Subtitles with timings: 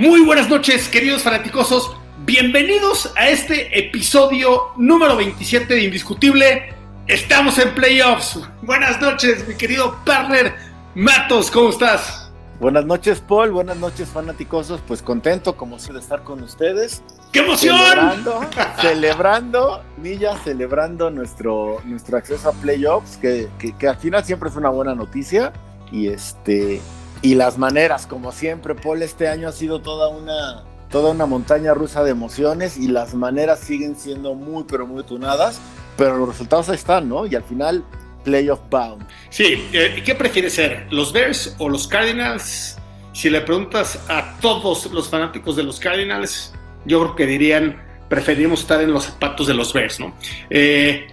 [0.00, 1.94] Muy buenas noches, queridos fanaticosos.
[2.24, 6.72] Bienvenidos a este episodio número 27 de Indiscutible.
[7.06, 8.40] Estamos en playoffs.
[8.62, 10.54] Buenas noches, mi querido partner
[10.94, 12.32] Matos, ¿cómo estás?
[12.60, 13.50] Buenas noches, Paul.
[13.50, 14.80] Buenas noches, fanáticosos.
[14.88, 17.02] Pues contento, como siempre, de estar con ustedes.
[17.30, 17.76] ¡Qué emoción!
[17.76, 18.40] Celebrando,
[18.80, 24.56] celebrando, Milla, celebrando nuestro, nuestro acceso a playoffs, que, que, que al final siempre es
[24.56, 25.52] una buena noticia.
[25.92, 26.80] Y este
[27.22, 31.74] y las maneras, como siempre, Paul, este año ha sido toda una, toda una montaña
[31.74, 35.60] rusa de emociones y las maneras siguen siendo muy, pero muy tunadas.
[35.96, 37.26] Pero los resultados ahí están, ¿no?
[37.26, 37.84] Y al final,
[38.24, 39.06] playoff bound.
[39.28, 40.86] Sí, eh, ¿qué prefieres ser?
[40.90, 42.78] ¿Los Bears o los Cardinals?
[43.12, 46.54] Si le preguntas a todos los fanáticos de los Cardinals,
[46.86, 50.14] yo creo que dirían, preferimos estar en los zapatos de los Bears, ¿no?
[50.48, 51.08] Eh,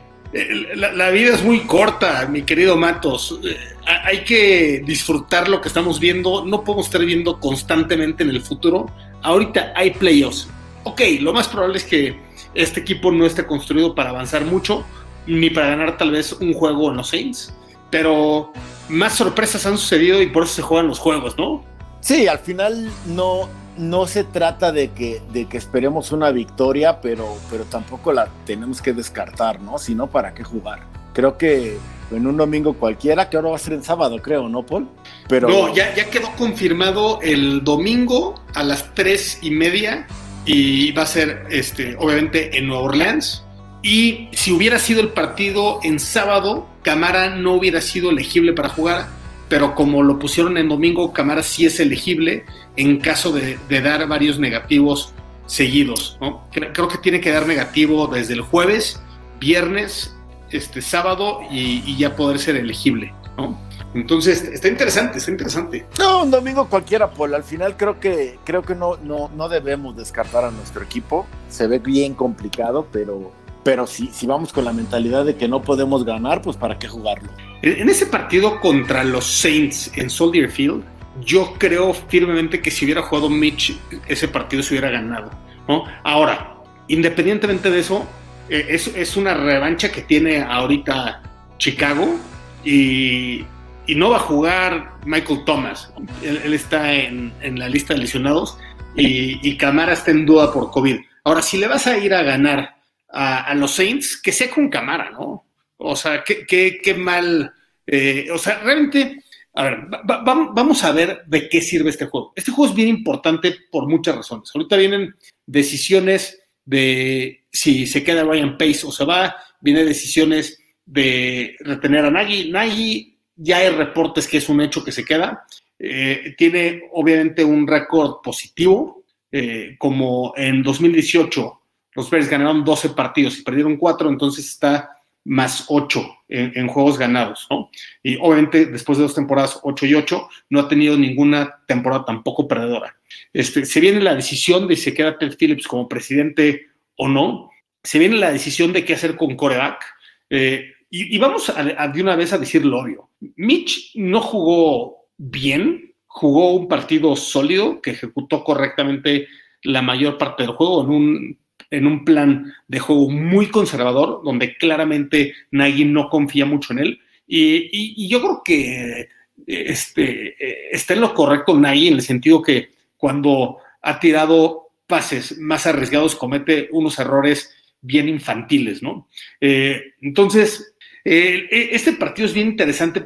[0.75, 3.39] la, vida es muy corta, mi querido Matos.
[3.43, 6.45] Eh, hay que disfrutar lo que estamos viendo.
[6.45, 8.87] No podemos estar viendo constantemente en el futuro.
[9.21, 10.47] Ahorita hay playoffs.
[10.83, 12.19] Ok, lo más probable es que
[12.53, 14.85] este equipo no esté construido para avanzar mucho,
[15.25, 17.53] ni para ganar tal vez un juego en los Saints.
[17.89, 18.51] Pero
[18.89, 21.63] más sorpresas han sucedido y por eso se juegan los juegos, ¿no?
[22.01, 27.37] Sí, al final no, no se trata de que, de que esperemos una victoria, pero,
[27.49, 29.77] pero tampoco la tenemos que descartar, ¿no?
[29.77, 30.81] Si no, ¿para qué jugar?
[31.13, 31.77] Creo que
[32.11, 34.87] en un domingo cualquiera, que ahora va a ser en sábado, creo, ¿no, Paul?
[35.27, 35.49] Pero...
[35.49, 40.07] No, ya, ya quedó confirmado el domingo a las tres y media
[40.45, 43.43] y va a ser, este, obviamente, en Nueva Orleans.
[43.83, 49.07] Y si hubiera sido el partido en sábado, Camara no hubiera sido elegible para jugar,
[49.49, 52.45] pero como lo pusieron en domingo, Camara sí es elegible
[52.77, 55.13] en caso de, de dar varios negativos
[55.47, 56.17] seguidos.
[56.21, 56.43] ¿no?
[56.51, 59.01] Creo que tiene que dar negativo desde el jueves,
[59.39, 60.15] viernes,
[60.51, 63.13] este sábado y, y ya poder ser elegible.
[63.37, 63.59] ¿no?
[63.93, 65.85] Entonces, está interesante, está interesante.
[65.97, 67.33] No, un domingo cualquiera, Paul.
[67.33, 71.25] Al final creo que, creo que no, no, no debemos descartar a nuestro equipo.
[71.49, 73.31] Se ve bien complicado, pero,
[73.63, 76.87] pero si, si vamos con la mentalidad de que no podemos ganar, pues para qué
[76.87, 77.29] jugarlo.
[77.63, 80.83] En ese partido contra los Saints en Soldier Field,
[81.21, 85.31] yo creo firmemente que si hubiera jugado Mitch, ese partido se hubiera ganado.
[85.67, 85.85] ¿no?
[86.03, 86.57] Ahora,
[86.87, 88.07] independientemente de eso,
[88.49, 91.21] eh, es, una revancha que tiene ahorita
[91.57, 92.17] Chicago
[92.63, 93.45] y,
[93.85, 95.91] y, no va a jugar Michael Thomas.
[96.21, 98.57] Él, está en, en, la lista de lesionados
[98.95, 100.97] y, Camara está en duda por COVID.
[101.23, 102.77] Ahora, si le vas a ir a ganar
[103.11, 105.45] a, a los Saints, que sea con Camara, ¿no?
[105.77, 107.53] O sea, qué, qué, qué mal.
[107.85, 109.23] Eh, o sea, realmente,
[109.57, 112.31] a ver, va, va, vamos a ver de qué sirve este juego.
[112.35, 114.51] Este juego es bien importante por muchas razones.
[114.53, 115.15] Ahorita vienen
[115.47, 122.11] decisiones de si se queda Ryan Pace o se va, vienen decisiones de retener a
[122.11, 122.51] Nagy.
[122.51, 125.45] Nagy ya hay reportes que es un hecho que se queda.
[125.79, 131.61] Eh, tiene obviamente un récord positivo, eh, como en 2018
[131.97, 134.96] los Bears ganaron 12 partidos y perdieron 4, entonces está
[135.27, 137.69] más 8 en, juegos ganados, ¿no?
[138.01, 142.47] Y obviamente después de dos temporadas 8 y 8 no ha tenido ninguna temporada tampoco
[142.47, 142.95] perdedora.
[143.33, 147.49] Este, se viene la decisión de si se queda Ted Phillips como presidente o no,
[147.83, 149.83] se viene la decisión de qué hacer con coreback,
[150.29, 153.09] eh, y, vamos a, de una vez a decir lo obvio.
[153.35, 159.27] Mitch no jugó bien, jugó un partido sólido que ejecutó correctamente
[159.63, 161.39] la mayor parte del juego en un
[161.69, 166.99] en un plan de juego muy conservador, donde claramente Nagy no confía mucho en él.
[167.27, 169.09] Y, yo creo que
[169.45, 170.35] este,
[170.73, 176.15] está en lo correcto Nagy en el sentido que cuando ha tirado pases más arriesgados
[176.15, 179.07] comete unos errores bien infantiles, ¿no?
[179.39, 183.05] Eh, entonces, eh, este partido es bien interesante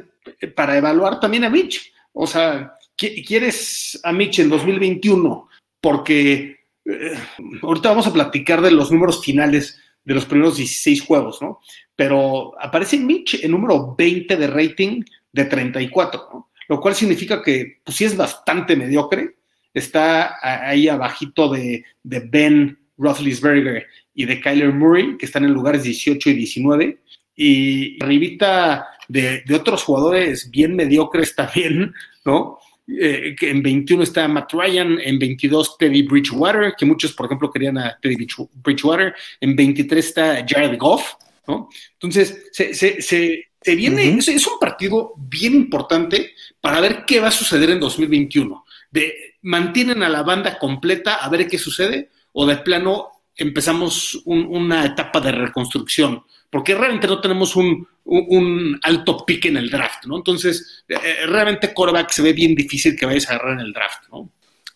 [0.54, 1.92] para evaluar también a Mitch.
[2.12, 5.48] O sea, ¿quieres a Mitch en 2021?
[5.80, 7.18] Porque eh,
[7.62, 11.60] ahorita vamos a platicar de los números finales de los primeros 16 juegos, ¿no?
[11.94, 15.02] Pero aparece Mitch en número 20 de rating
[15.32, 16.50] de 34, ¿no?
[16.68, 19.36] Lo cual significa que, pues sí es bastante mediocre.
[19.74, 26.30] Está ahí abajito de, Ben Roethlisberger y de Kyler Murray, que están en lugares 18
[26.30, 26.98] y 19.
[27.34, 31.94] Y arribita de, de otros jugadores bien mediocres también,
[32.24, 32.58] ¿no?
[32.88, 37.50] Eh, que en 21 está Matt Ryan, en 22 Teddy Bridgewater, que muchos, por ejemplo,
[37.50, 41.14] querían a Teddy Bridgewater, en 23 está Jared Goff,
[41.46, 41.68] ¿no?
[41.92, 47.20] Entonces, se, se, se, se viene, es, es, un partido bien importante para ver qué
[47.20, 48.64] va a suceder en 2021.
[48.90, 52.10] De, ¿Mantienen a la banda completa a ver qué sucede?
[52.32, 56.24] ¿O de plano empezamos un, una etapa de reconstrucción?
[56.50, 60.16] Porque realmente no tenemos un, un, alto pique en el draft, ¿no?
[60.16, 64.08] Entonces, eh, realmente coreback se ve bien difícil que vayas a agarrar en el draft,
[64.10, 64.30] ¿no?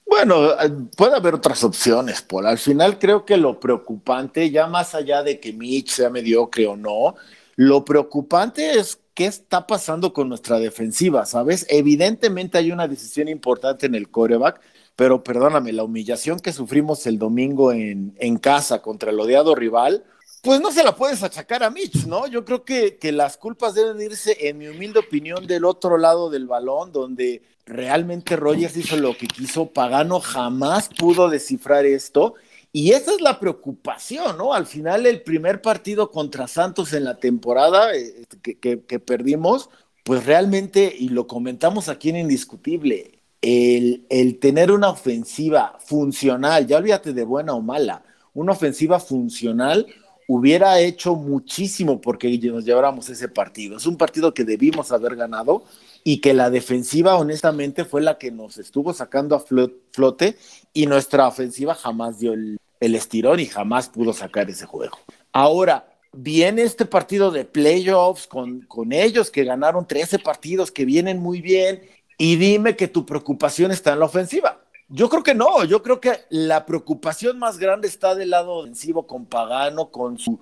[0.09, 0.51] Bueno,
[0.97, 2.47] puede haber otras opciones, Paul.
[2.47, 6.77] Al final creo que lo preocupante, ya más allá de que Mitch sea mediocre o
[6.77, 7.17] no,
[7.57, 11.67] lo preocupante es qué está pasando con nuestra defensiva, ¿sabes?
[11.69, 14.61] Evidentemente hay una decisión importante en el coreback,
[14.95, 20.05] pero perdóname, la humillación que sufrimos el domingo en, en casa contra el odiado rival,
[20.47, 22.29] pues no se la puedes achacar a Mitch, ¿no?
[22.29, 26.31] Yo creo que, que, las culpas deben irse, en mi humilde opinión, del otro lado
[26.31, 32.35] del balón, donde realmente Rogers hizo lo que quiso, Pagano jamás pudo descifrar esto.
[32.73, 34.55] Y esa es la preocupación, ¿no?
[34.55, 39.69] Al final, el primer partido contra Santos en la temporada eh, que, que, que, perdimos,
[40.05, 46.77] pues realmente, y lo comentamos aquí en Indiscutible, el, el tener una ofensiva funcional, ya
[46.77, 49.87] olvídate de buena o mala, una ofensiva funcional
[50.27, 53.77] hubiera hecho muchísimo porque nos lleváramos ese partido.
[53.77, 55.65] Es un partido que debimos haber ganado
[56.05, 60.37] y que la defensiva honestamente fue la que nos estuvo sacando a flote
[60.73, 64.99] y nuestra ofensiva jamás dio el, estirón y jamás pudo sacar ese juego.
[65.33, 71.21] Ahora, viene este partido de playoffs con, con ellos que ganaron 13 partidos que vienen
[71.21, 71.83] muy bien
[72.19, 74.61] y dime que tu preocupación está en la ofensiva.
[74.89, 79.07] Yo creo que no, yo creo que la preocupación más grande está del lado ofensivo
[79.07, 80.39] con Pagano, con su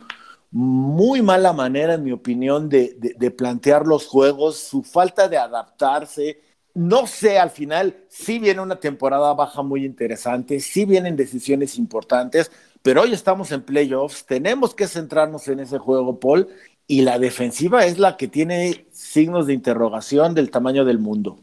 [0.51, 6.41] muy mala manera, en mi opinión, de, de, plantear los juegos, su falta de adaptarse.
[6.75, 12.53] No sé, al final sí viene una temporada baja muy interesante, sí vienen decisiones importantes,
[12.83, 16.49] pero hoy estamos en playoffs, tenemos que centrarnos en ese juego, Paul,
[16.87, 21.41] y la defensiva es la que tiene signos de interrogación del tamaño del mundo.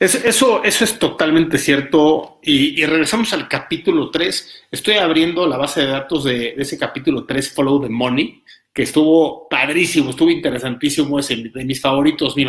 [0.00, 2.40] Es, eso, eso es totalmente cierto.
[2.42, 4.64] Y, regresamos al capítulo 3.
[4.70, 8.42] Estoy abriendo la base de datos de, ese capítulo 3, Follow the Money,
[8.72, 12.46] que estuvo padrísimo, estuvo interesantísimo, es de mis favoritos, mi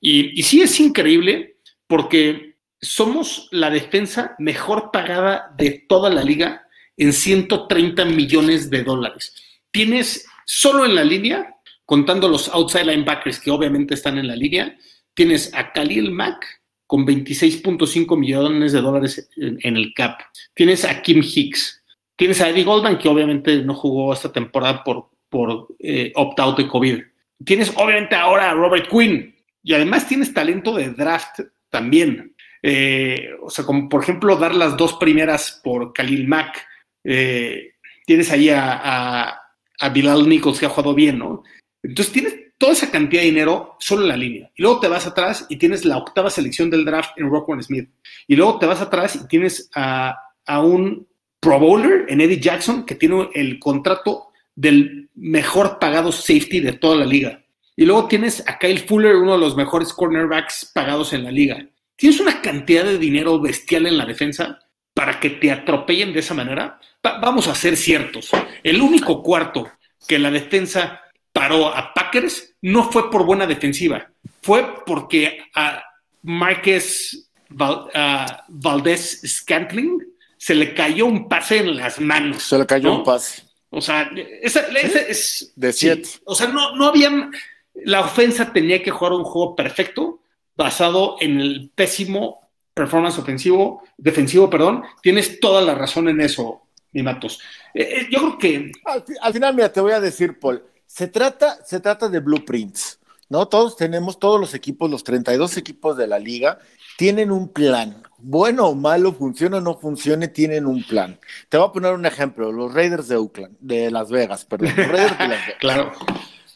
[0.00, 1.56] y sí es increíble
[1.86, 6.66] porque somos la defensa mejor pagada de toda la liga
[6.98, 9.34] en 130 millones de dólares.
[9.70, 11.54] Tienes solo en la línea,
[11.86, 14.76] contando los outside linebackers que obviamente están en la línea,
[15.14, 16.44] tienes a Khalil Mack,
[16.86, 20.20] con 26.5 millones de dólares en, el cap.
[20.54, 21.82] Tienes a Kim Hicks.
[22.16, 26.68] Tienes a Eddie Goldman, que obviamente no jugó esta temporada por, por eh, opt-out de
[26.68, 27.02] COVID.
[27.44, 29.34] Tienes obviamente ahora a Robert Quinn.
[29.62, 31.40] Y además tienes talento de draft
[31.70, 32.34] también.
[32.62, 36.64] Eh, o sea, como por ejemplo dar las dos primeras por Khalil Mack.
[37.04, 37.74] Eh,
[38.06, 39.40] tienes ahí a, a,
[39.80, 41.42] a Bilal Nichols, que ha jugado bien, ¿no?
[41.82, 44.50] Entonces tienes toda esa cantidad de dinero solo en la línea.
[44.56, 47.88] Y luego te vas atrás y tienes la octava selección del draft en Rockwell Smith.
[48.26, 50.16] Y luego te vas atrás y tienes a,
[50.46, 51.06] a, un
[51.40, 56.96] Pro Bowler en Eddie Jackson que tiene el contrato del mejor pagado safety de toda
[56.96, 57.42] la liga.
[57.76, 61.68] Y luego tienes a Kyle Fuller, uno de los mejores cornerbacks pagados en la liga.
[61.94, 64.58] Tienes una cantidad de dinero bestial en la defensa
[64.94, 66.80] para que te atropellen de esa manera.
[67.04, 68.30] Va vamos a ser ciertos.
[68.62, 69.70] El único cuarto
[70.08, 71.02] que la defensa
[71.36, 75.84] paró a Packers no fue por buena defensiva, fue porque a
[76.22, 80.02] Márquez Val, uh, Valdés Scantling
[80.38, 82.42] se le cayó un pase en las manos.
[82.42, 82.98] Se le cayó ¿no?
[82.98, 83.42] un pase.
[83.68, 85.52] O sea, esa, esa es.
[85.56, 86.04] De siete.
[86.04, 87.30] Sí, o sea, no, no habían.
[87.74, 90.22] La ofensa tenía que jugar un juego perfecto
[90.56, 94.84] basado en el pésimo performance ofensivo, defensivo, perdón.
[95.02, 96.62] Tienes toda la razón en eso,
[96.92, 97.40] mi Matos.
[97.74, 98.72] Eh, yo creo que.
[98.86, 100.62] Al, al final, mira, te voy a decir, Paul
[100.96, 102.98] se trata, se trata de blueprints,
[103.28, 103.46] ¿no?
[103.48, 106.58] Todos tenemos, todos los equipos, los 32 equipos de la liga,
[106.96, 108.02] tienen un plan.
[108.16, 111.20] Bueno o malo, funcione o no funcione, tienen un plan.
[111.50, 114.72] Te voy a poner un ejemplo, los Raiders de Oakland, de Las Vegas, perdón.
[114.74, 115.54] Los Raiders de Las Vegas.
[115.60, 115.92] claro.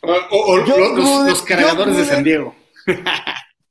[0.01, 2.55] O, o, o los, Gruden, los, cargadores de San Diego.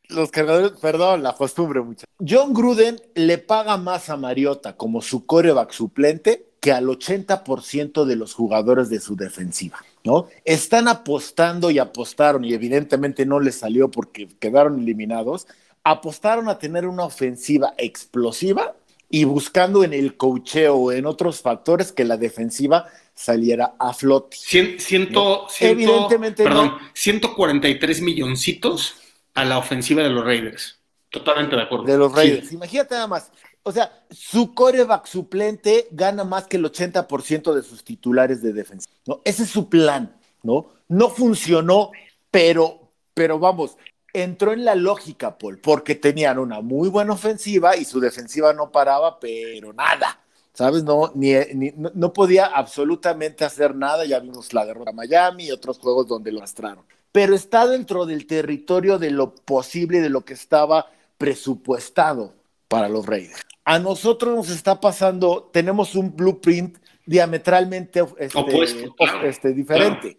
[0.10, 2.06] los cargadores, perdón, la costumbre mucho.
[2.20, 8.16] John Gruden le paga más a Mariota como su coreback suplente que al 80% de
[8.16, 9.80] los jugadores de su defensiva.
[10.04, 10.28] ¿No?
[10.46, 15.48] Están apostando y apostaron, y evidentemente no les salió porque quedaron eliminados,
[15.84, 18.76] apostaron a tener una ofensiva explosiva
[19.10, 24.38] y buscando en el cocheo o en otros factores que la defensiva saliera a flote.
[24.40, 25.50] Cien, ciento, ¿no?
[25.50, 26.80] ciento, evidentemente perdón, no.
[26.94, 28.96] 143 milloncitos
[29.34, 30.80] a la ofensiva de los Raiders.
[31.10, 31.86] Totalmente de acuerdo.
[31.86, 32.50] De los Raiders.
[32.50, 32.56] Sí.
[32.56, 33.32] Imagínate nada más.
[33.70, 38.90] O sea, su coreback suplente gana más que el 80% de sus titulares de defensa.
[39.06, 39.22] ¿no?
[39.24, 40.68] Ese es su plan, ¿no?
[40.88, 41.92] No funcionó,
[42.32, 43.78] pero, pero vamos,
[44.12, 48.72] entró en la lógica, Paul, porque tenían una muy buena ofensiva y su defensiva no
[48.72, 50.20] paraba, pero nada.
[50.54, 50.84] ¿Sabes?
[50.84, 54.04] No, ni, ni- no, podía absolutamente hacer nada.
[54.06, 56.84] Ya vimos la derrota a Miami y otros juegos donde lo arrastraron.
[57.12, 62.34] Pero está dentro del territorio de lo posible, de lo que estaba presupuestado
[62.68, 63.42] para los Raiders.
[63.70, 70.18] A nosotros nos está pasando, tenemos un blueprint diametralmente este, Opuesto, claro, este, diferente.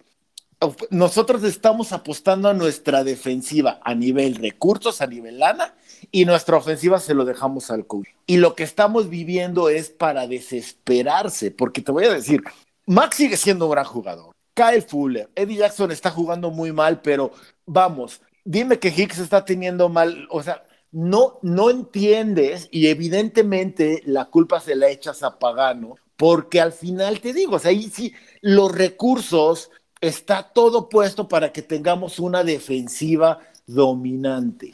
[0.91, 5.75] Nosotros estamos apostando a nuestra defensiva a nivel recursos, a nivel lana,
[6.13, 8.07] y nuestra ofensiva se lo dejamos al coach.
[8.25, 12.45] Y lo que estamos viviendo es para desesperarse, porque te voy a decir,
[12.87, 14.37] Max sigue siendo un gran jugador.
[14.55, 17.33] Kyle Fuller, Eddie Jackson está jugando muy mal, pero
[17.67, 24.27] vamos, dime que Hicks está teniendo mal, o sea, no, no entiendes y evidentemente la
[24.27, 28.13] culpa se la echas a Pagano, porque al final te digo, o sea, ahí sí,
[28.41, 29.71] los recursos,
[30.01, 34.73] está todo puesto para que tengamos una defensiva dominante.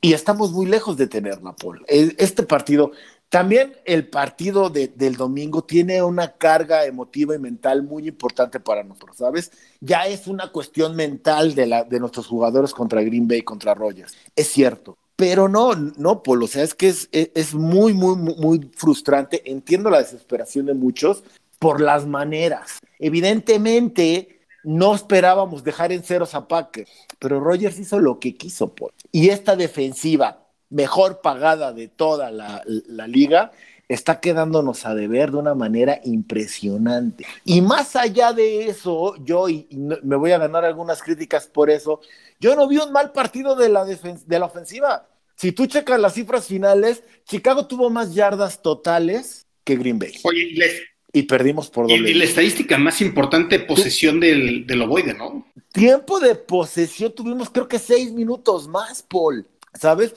[0.00, 1.84] Y estamos muy lejos de tenerla, Paul.
[1.88, 2.92] E- Este partido,
[3.28, 8.84] también el partido de- del domingo tiene una carga emotiva y mental muy importante para
[8.84, 9.50] nosotros, ¿sabes?
[9.80, 14.14] Ya es una cuestión mental de, la, de nuestros jugadores contra Green Bay, contra Rogers.
[14.36, 14.96] Es cierto.
[15.16, 19.42] Pero no, no, Paul, o sea, es que es, es, es muy, muy, muy, frustrante.
[19.50, 21.24] Entiendo la desesperación de muchos
[21.58, 22.78] por las maneras.
[22.98, 28.92] Evidentemente, no esperábamos dejar en ceros a Packers, pero Rogers hizo lo que quiso, Paul.
[29.10, 33.52] Y esta defensiva mejor pagada de toda la liga
[33.88, 37.24] está quedándonos a deber de una manera impresionante.
[37.44, 41.46] Y más allá de eso, yo, y, y no- me voy a ganar algunas críticas
[41.46, 42.00] por eso,
[42.40, 45.08] yo no vi un mal partido de la, de la ofensiva.
[45.36, 50.12] Si tú checas las cifras finales, Chicago tuvo más yardas totales que Green Bay.
[50.24, 50.54] Oye,
[51.12, 52.10] y perdimos por doble.
[52.10, 55.46] y la estadística más importante, posesión del, del ovoide, ¿no?
[55.72, 59.46] Tiempo de posesión tuvimos creo que seis minutos más, Paul.
[59.78, 60.14] ¿Sabes?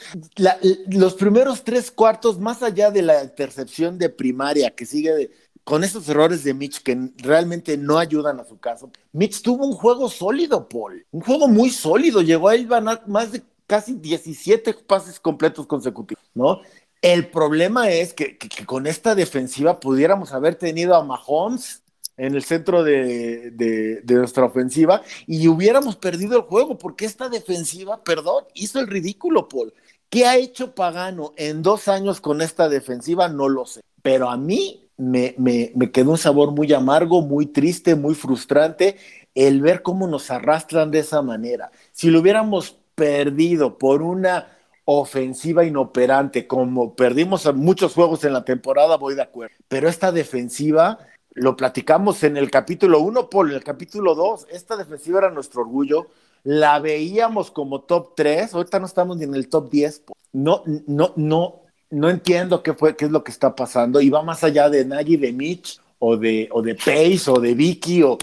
[0.89, 5.31] Los primeros tres cuartos, más allá de la intercepción de primaria que sigue
[5.63, 9.73] con esos errores de Mitch que realmente no ayudan a su caso, Mitch tuvo un
[9.73, 11.05] juego sólido, Paul.
[11.11, 12.21] Un juego muy sólido.
[12.21, 12.67] Llegó a ir
[13.05, 16.61] más de casi 17 pases completos consecutivos, ¿no?
[17.01, 21.83] El problema es que- que con esta defensiva pudiéramos haber tenido a Mahomes
[22.19, 28.43] en el centro de, nuestra ofensiva y hubiéramos perdido el juego porque esta defensiva, perdón,
[28.53, 29.73] hizo el ridículo, Paul.
[30.09, 33.29] ¿Qué ha hecho Pagano en dos años con esta defensiva?
[33.29, 33.81] No lo sé.
[34.01, 38.97] Pero a mí me, me, quedó un sabor muy amargo, muy triste, muy frustrante
[39.33, 41.71] el ver cómo nos arrastran de esa manera.
[41.91, 44.47] Si lo hubiéramos perdido por una
[44.83, 49.55] ofensiva inoperante, como perdimos muchos juegos en la temporada, voy de acuerdo.
[49.67, 50.97] Pero esta defensiva,
[51.39, 55.61] lo platicamos en el capítulo 1, Paul, en el capítulo 2, esta defensiva era nuestro
[55.61, 56.07] orgullo,
[56.43, 60.15] la veíamos como top 3, ahorita no estamos ni en el top 10, Paul.
[60.33, 64.21] no, no, no, no entiendo qué fue, qué es lo que está pasando, y va
[64.21, 68.17] más allá de Nagy, de Mitch, o de, o de Pace, o de Vicky, o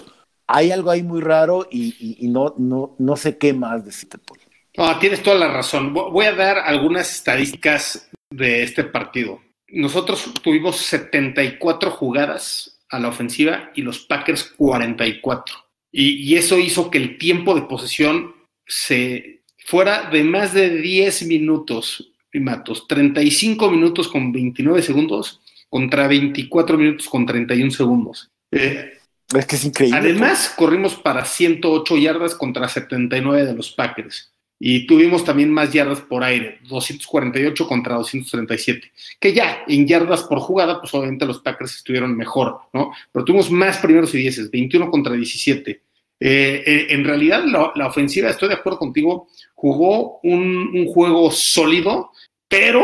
[0.47, 4.39] hay algo ahí muy raro y, no, no, no sé qué más decirte, Paul.
[4.77, 5.93] No, tienes toda la razón.
[5.93, 9.39] Vo- Voy a dar algunas estadísticas de este partido.
[9.69, 15.55] Nosotros tuvimos 74 jugadas a la ofensiva y los Packers 44.
[15.91, 21.27] Y, y eso hizo que el tiempo de posesión se fuera de más de 10
[21.27, 28.29] minutos, y Matos, 35 minutos con 29 segundos contra 24 minutos con 31 segundos.
[28.51, 28.93] Eh,
[29.35, 29.97] Es que es increíble.
[29.97, 34.31] Además, corrimos para 108 yardas contra 79 de los Packers.
[34.59, 38.91] Y tuvimos también más yardas por aire, 248 contra 237.
[39.19, 42.91] Que ya, en yardas por jugada, pues obviamente los Packers estuvieron mejor, ¿no?
[43.11, 45.71] Pero tuvimos más primeros y dieces, 21 contra 17.
[46.19, 52.11] Eh, eh, en realidad, la, ofensiva, estoy de acuerdo contigo, jugó un, un juego sólido,
[52.47, 52.83] pero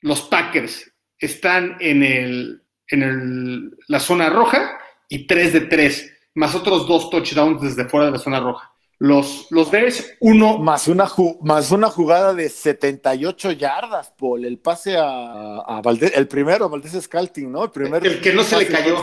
[0.00, 6.54] los Packers están en, el, en el, la zona roja y 3 de 3, más
[6.54, 8.72] otros dos touchdowns desde fuera de la zona roja.
[9.00, 10.58] Los, los Bears, uno.
[10.58, 11.08] Más una,
[11.40, 14.44] más una jugada de 78 yardas, Paul.
[14.44, 17.64] El pase a, a Valdés, el primero, Valdés Scalting, ¿no?
[17.64, 18.04] El primero.
[18.04, 18.96] El que no se le cayó.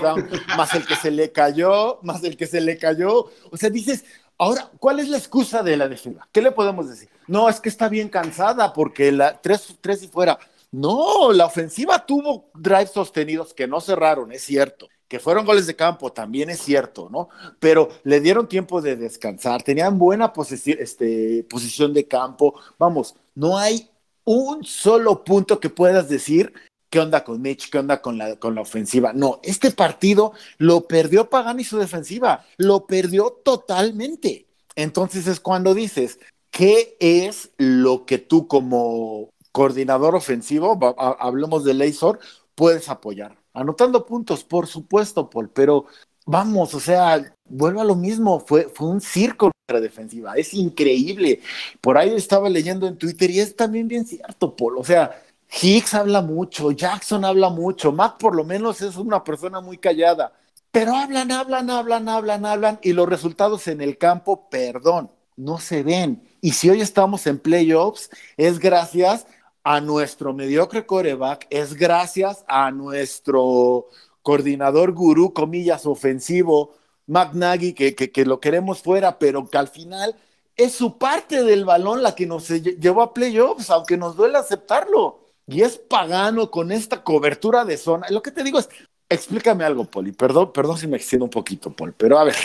[0.58, 3.32] más el que se le cayó, más el que se le cayó.
[3.50, 4.04] O sea, dices,
[4.38, 6.28] ahora, ¿cuál es la excusa de la defensa?
[6.34, 7.08] ¿Qué le podemos decir?
[7.28, 10.38] No, es que está bien cansada porque la tres, tres y fuera.
[10.72, 14.90] No, la ofensiva tuvo drives sostenidos que no cerraron, es cierto.
[15.07, 17.29] Que fueron goles de campo, también es cierto, ¿no?
[17.59, 20.33] Pero le dieron tiempo de descansar, tenían buena
[20.79, 22.59] este, posición de campo.
[22.79, 23.89] Vamos, no hay
[24.24, 26.53] un solo punto que puedas decir
[26.89, 29.13] qué onda con Mitch, qué onda con la, con la ofensiva.
[29.13, 34.47] No, este partido lo perdió Pagano y su defensiva, lo perdió totalmente.
[34.75, 36.19] Entonces es cuando dices,
[36.51, 40.77] ¿qué es lo que tú como coordinador ofensivo,
[41.19, 42.19] hablemos de Leisor,
[42.55, 43.45] puedes apoyar?
[43.55, 45.85] Anotando puntos, por supuesto, Paul, pero
[46.25, 51.39] vamos, o sea, vuelvo a lo mismo, fue, fue un circo nuestra defensiva, es increíble.
[51.81, 55.21] Por ahí estaba leyendo en Twitter y es también bien cierto, Paul, o sea,
[55.62, 60.33] Hicks habla mucho, Jackson habla mucho, Mac por lo menos es una persona muy callada,
[60.71, 65.83] pero hablan, hablan, hablan, hablan, hablan y los resultados en el campo, perdón, no se
[65.83, 66.21] ven.
[66.41, 69.25] Y si hoy estamos en playoffs, es gracias
[69.65, 73.88] a nuestro mediocre coreback, es gracias a nuestro
[74.22, 76.75] coordinador gurú, comillas, ofensivo,
[77.07, 80.15] McNaghy, que, que, lo queremos fuera, pero que al final
[80.55, 85.19] es su parte del balón la que nos llevó a playoffs, aunque nos duele aceptarlo.
[85.48, 88.07] Y es pagano con esta cobertura de zona.
[88.10, 88.69] Lo que te digo es,
[89.10, 90.12] explícame algo, Poli.
[90.12, 92.36] Perdón, perdón si me extiendo un poquito, Poli, pero a ver,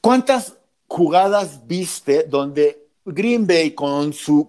[0.00, 4.48] ¿cuántas jugadas viste donde Green Bay con su,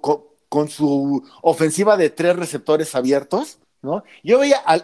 [0.67, 4.03] su ofensiva de tres receptores abiertos, ¿no?
[4.22, 4.75] Yo veía a,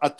[0.00, 0.16] a,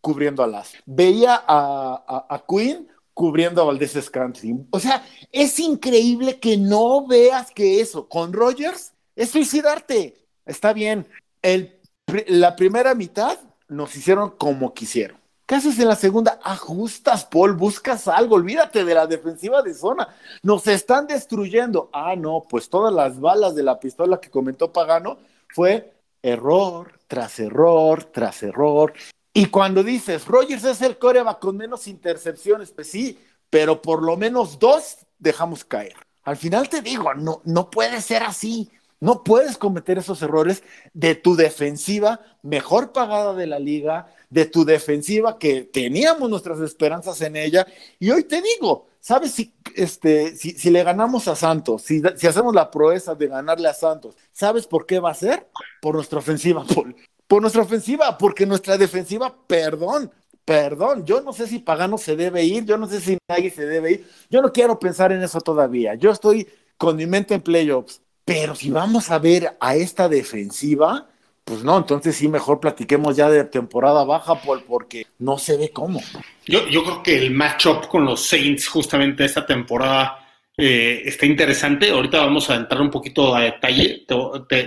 [0.00, 0.72] cubriendo a Las.
[0.86, 4.68] Veía a, a, Quinn cubriendo a Valdés Scantling.
[4.70, 10.16] O sea, es increíble que no veas que eso con Rogers es suicidarte.
[10.46, 11.06] Está bien.
[11.42, 11.78] El,
[12.26, 15.17] la primera mitad nos hicieron como quisieron.
[15.48, 16.38] ¿Qué haces en la segunda?
[16.42, 20.14] Ajustas, Paul, buscas algo, olvídate de la defensiva de zona.
[20.42, 21.88] Nos están destruyendo.
[21.90, 25.16] Ah, no, pues todas las balas de la pistola que comentó Pagano
[25.54, 28.92] fue error tras error tras error.
[29.32, 34.18] Y cuando dices, Rogers es el coreback con menos intercepciones, pues sí, pero por lo
[34.18, 35.94] menos dos dejamos caer.
[36.24, 38.70] Al final te digo, no, no puede ser así.
[39.00, 40.62] No puedes cometer esos errores
[40.92, 47.20] de tu defensiva mejor pagada de la liga, de tu defensiva que teníamos nuestras esperanzas
[47.20, 47.66] en ella.
[47.98, 52.26] Y hoy te digo, ¿sabes si, este, si, si le ganamos a Santos, si, si,
[52.26, 55.48] hacemos la proeza de ganarle a Santos, ¿sabes por qué va a ser?
[55.80, 56.96] Por nuestra ofensiva, Paul
[57.28, 60.10] por nuestra ofensiva, porque nuestra defensiva, perdón,
[60.44, 63.66] perdón, yo no sé si Pagano se debe ir, yo no sé si nadie se
[63.66, 67.42] debe ir, yo no quiero pensar en eso todavía, yo estoy con mi mente en
[67.42, 71.08] playoffs, pero si vamos a ver a esta defensiva,
[71.44, 75.70] pues no, entonces sí, mejor platiquemos ya de temporada baja, Paul, porque no se ve
[75.70, 75.98] cómo.
[76.46, 81.88] Yo, yo creo que el matchup con los Saints justamente esta temporada eh, está interesante.
[81.88, 84.04] Ahorita vamos a entrar un poquito a detalle.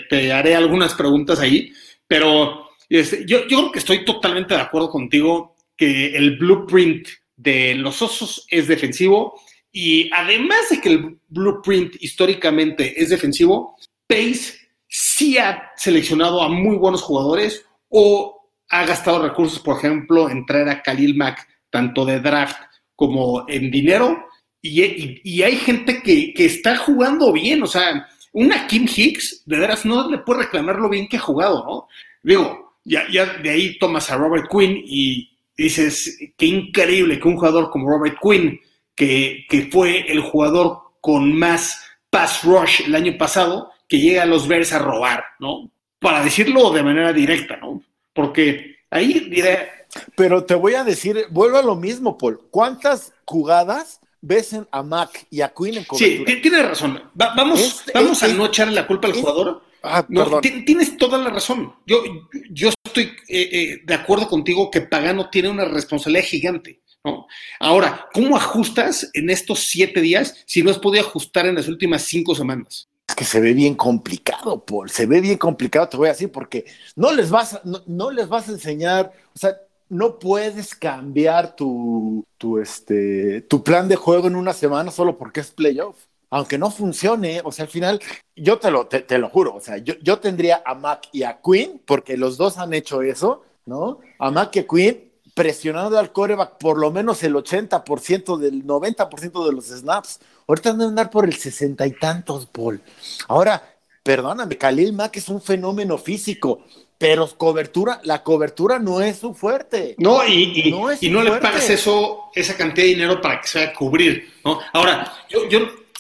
[0.10, 1.72] te haré algunas preguntas ahí.
[2.08, 7.76] Pero este, yo, yo creo que estoy totalmente de acuerdo contigo que el blueprint de
[7.76, 9.40] los osos es defensivo
[9.72, 14.56] y además de que el blueprint históricamente es defensivo, Pace
[14.88, 20.70] sí ha seleccionado a muy buenos jugadores o ha gastado recursos, por ejemplo, en traer
[20.70, 22.58] a Khalil Mack, tanto de draft
[22.96, 24.26] como en dinero,
[24.62, 29.86] y, hay gente que, que, está jugando bien, o sea, una Kim Hicks, de veras,
[29.86, 31.88] no le puede reclamar lo bien que ha jugado, ¿no?
[32.22, 37.38] Digo, ya, ya de ahí tomas a Robert Quinn y dices, qué increíble que un
[37.38, 38.60] jugador como Robert Quinn,
[38.96, 44.28] que, que fue el jugador con más pass rush el año pasado, que llega a
[44.28, 45.72] los Bears a robar, ¿no?
[46.00, 47.82] Para decirlo de manera directa, ¿no?
[48.14, 49.70] Porque ahí diré...
[50.16, 52.42] Pero te voy a decir, vuelvo a lo mismo, Paul.
[52.50, 56.32] ¿Cuántas jugadas besen a Mac y a Quinn en cobertura.
[56.32, 57.02] Sí, tienes razón.
[57.14, 59.64] vamos vamos a no echarle la culpa al jugador.
[59.84, 61.74] Ah, no, tienes toda la razón.
[61.88, 62.04] Yo,
[62.52, 66.81] yo estoy eh, eh, de acuerdo contigo que Pagano tiene una responsabilidad gigante.
[67.04, 67.28] ¿No?
[67.60, 72.04] Ahora, ¿cómo ajustas en estos siete días si no has podido ajustar en las últimas
[72.04, 72.88] cinco semanas?
[73.08, 74.90] Es que se ve bien complicado, Paul.
[74.90, 78.28] Se ve bien complicado, te voy a decir, porque no les vas no, no les
[78.28, 79.56] vas a enseñar, o sea,
[79.90, 85.42] no puedes cambiar tu, tu, este, tu plan de juego en una semana solo porque
[85.42, 86.06] es playoff.
[86.30, 88.00] Aunque no funcione, o sea, al final,
[88.38, 91.42] yo te lo, te, lo juro, o sea, yo, yo tendría a Mac y a
[91.44, 94.00] Quinn, porque los dos han hecho eso, ¿no?
[94.18, 99.46] A Mac y a Quinn presionando al coreback por lo menos el 80% del 90%
[99.46, 100.20] de los snaps.
[100.48, 102.82] Ahorita van a andar por el sesenta y tantos, Paul.
[103.28, 106.64] Ahora, perdóname, Khalil Mack es un fenómeno físico
[107.02, 109.96] pero cobertura, la cobertura no es su fuerte.
[109.98, 113.74] No, y, no, le pagas eso, esa cantidad de dinero para que se vaya a
[113.74, 114.60] cubrir, ¿no?
[114.72, 115.40] Ahora, yo,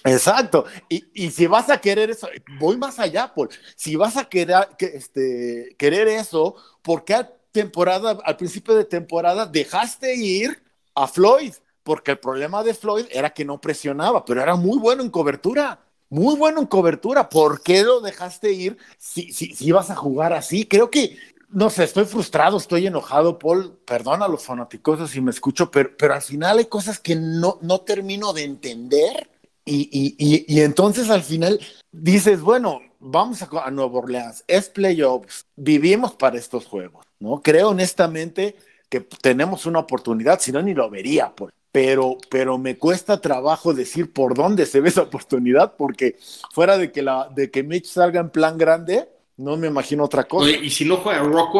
[0.03, 0.65] Exacto.
[0.89, 3.49] Y, si vas a querer eso, voy más allá, Paul.
[3.75, 10.15] Si vas a querer, este, querer eso, ¿por qué temporada, al principio de temporada dejaste
[10.15, 10.61] ir
[10.95, 11.53] a Floyd?
[11.83, 15.79] Porque el problema de Floyd era que no presionaba, pero era muy bueno en cobertura.
[16.09, 17.29] muy bueno en cobertura.
[17.29, 20.65] ¿Por qué lo dejaste ir si, si, si ibas a jugar así?
[20.65, 21.17] Creo que,
[21.49, 23.79] no sé, estoy frustrado, estoy enojado, Paul.
[23.85, 27.57] Perdona a los fanáticos si me escucho, pero, pero al final hay cosas que no,
[27.61, 29.29] no termino de entender.
[29.63, 31.59] Y, y, y, entonces al final
[31.91, 37.41] dices, bueno, vamos a, a Nueva Orleans, es playoffs, vivimos para estos juegos, ¿no?
[37.41, 38.57] Creo honestamente
[38.89, 43.73] que tenemos una oportunidad, si no ni lo vería, Paul pero, pero me cuesta trabajo
[43.73, 46.17] decir por dónde se ve esa oportunidad, porque
[46.51, 49.07] fuera de que, la, de que Mitch salga en plan grande,
[49.37, 50.49] no me imagino otra cosa.
[50.51, 51.55] Y si no juega Rock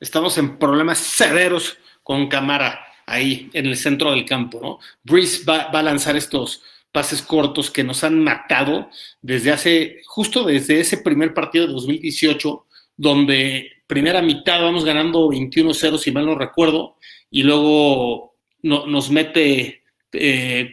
[0.00, 4.78] estamos en problemas severos con Camara ahí en el centro del campo, ¿no?
[5.04, 8.88] Breeze va, va, a lanzar estos pases cortos que nos han matado
[9.22, 15.98] desde hace, justo desde ese primer partido de 2018, donde primera mitad vamos ganando 21-0,
[15.98, 16.96] si mal no recuerdo,
[17.30, 20.70] y luego no, nos mete, eh,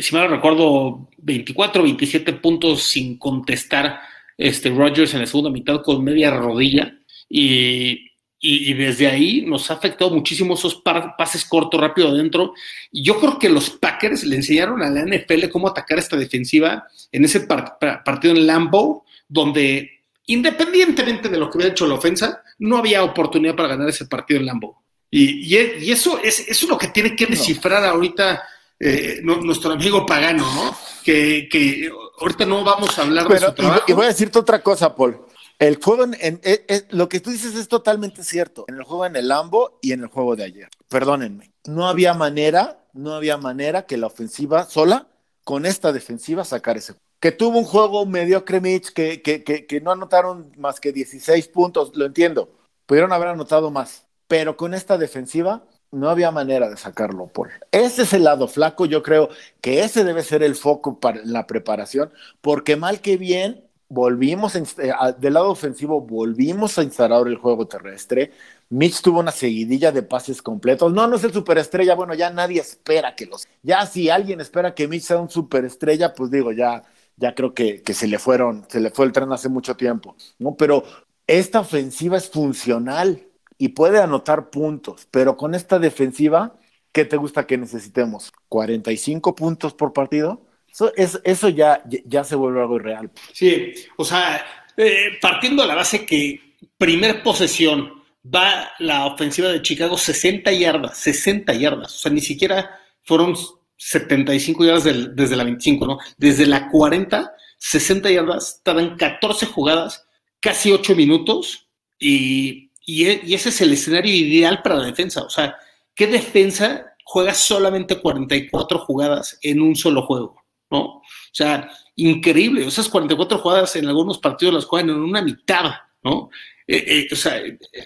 [0.00, 3.98] si mal no recuerdo, 24, 27 puntos sin contestar
[4.38, 6.96] este Rodgers en la segunda mitad con media rodilla.
[7.28, 10.82] Y, y, desde ahí nos ha afectado muchísimo esos
[11.18, 12.54] pases cortos rápido adentro.
[12.92, 16.86] Y yo creo que los Packers le enseñaron a la NFL cómo atacar esta defensiva
[17.10, 22.42] en ese par, partido en Lambeau donde independientemente de lo que hubiera hecho la ofensa
[22.58, 24.76] no había oportunidad para ganar ese partido en Lambeau
[25.10, 28.42] y, y, y eso, es, eso es lo que tiene que descifrar ahorita
[28.80, 30.76] eh, no, nuestro amigo Pagano, ¿no?
[31.04, 33.84] Que, que, ahorita no vamos a hablar Pero, de su trabajo.
[33.86, 35.20] Y, y voy a decirte otra cosa, Paul.
[35.58, 38.64] El juego, en, en, en, lo que tú dices es totalmente cierto.
[38.66, 40.68] En el juego en el Lambo y en el juego de ayer.
[40.88, 41.52] Perdónenme.
[41.66, 45.06] No había manera, no había manera que la ofensiva sola,
[45.44, 49.92] con esta defensiva, sacar ese que tuvo un juego mediocre Mitch, que, que, que, no
[49.92, 52.50] anotaron más que 16 puntos, lo entiendo.
[52.84, 57.48] Pudieron haber anotado más pero con esta defensiva no había manera de sacarlo, Paul.
[57.70, 59.30] Ese es el lado flaco, yo creo
[59.62, 64.54] que ese debe ser el foco para la preparación, porque mal que bien, volvimos,
[64.98, 68.32] a, del lado ofensivo, volvimos a instalar el juego terrestre.
[68.68, 70.92] Mitch tuvo una seguidilla de pases completos.
[70.92, 73.46] No, no es el superestrella, bueno, ya nadie espera que los...
[73.62, 76.82] Ya si alguien espera que Mitch sea un superestrella, pues digo, ya,
[77.16, 80.16] ya creo que, que se le fueron, se le fue el tren hace mucho tiempo,
[80.38, 80.56] ¿no?
[80.56, 80.84] Pero
[81.26, 83.26] esta ofensiva es funcional,
[83.58, 86.58] y puede anotar puntos, pero con esta defensiva,
[86.92, 88.32] ¿qué te gusta que necesitemos?
[88.48, 90.46] ¿45 puntos por partido?
[90.70, 93.10] Eso, es, eso ya, ya se vuelve algo irreal.
[93.32, 94.44] Sí, o sea,
[94.76, 100.98] eh, partiendo de la base que primer posesión va la ofensiva de Chicago 60 yardas,
[100.98, 103.34] 60 yardas, o sea, ni siquiera fueron
[103.76, 104.84] 75 yardas
[105.14, 105.98] desde la 25, ¿no?
[106.16, 110.06] Desde la 40, 60 yardas, estaban 14 jugadas,
[110.40, 111.68] casi 8 minutos
[112.00, 115.22] e, y, ese es el escenario ideal para la defensa.
[115.22, 115.56] O sea,
[115.94, 120.42] ¿qué defensa juega solamente 44 jugadas en un solo juego?
[120.70, 120.82] ¿No?
[120.82, 122.66] O sea, increíble.
[122.66, 126.30] Esas 44 jugadas en algunos partidos las juegan en una mitad, ¿no?
[126.66, 127.40] Eh, eh, o sea,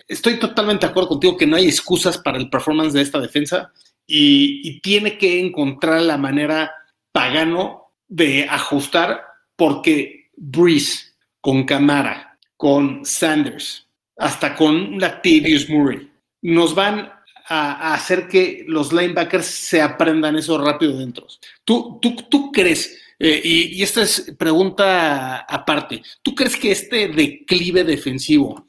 [0.06, 3.72] estoy totalmente de acuerdo contigo que no hay excusas para el performance de esta defensa
[4.10, 6.72] y, tiene que encontrar la manera
[7.12, 9.22] pagano de ajustar
[9.54, 16.10] porque Breeze con Camara, con Sanders, hasta con Latavius Murray.
[16.40, 17.12] Nos van
[17.48, 21.26] a, a, hacer que los linebackers se aprendan eso rápido dentro.
[21.64, 27.08] ¿Tú, tú, tú crees, eh, y, y, esta es pregunta aparte, ¿tú crees que este
[27.08, 28.66] declive defensivo